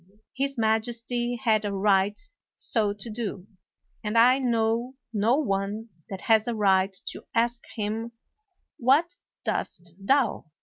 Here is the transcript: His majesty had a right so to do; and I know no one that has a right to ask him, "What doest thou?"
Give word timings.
His 0.33 0.57
majesty 0.57 1.35
had 1.35 1.63
a 1.63 1.71
right 1.71 2.19
so 2.57 2.91
to 2.91 3.07
do; 3.11 3.45
and 4.03 4.17
I 4.17 4.39
know 4.39 4.95
no 5.13 5.35
one 5.35 5.89
that 6.09 6.21
has 6.21 6.47
a 6.47 6.55
right 6.55 6.91
to 7.09 7.23
ask 7.35 7.61
him, 7.75 8.11
"What 8.77 9.17
doest 9.45 9.93
thou?" 9.99 10.45